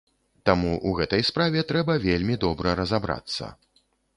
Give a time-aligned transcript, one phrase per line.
[0.49, 3.55] Таму ў гэтай справе трэба вельмі добра разабрацца.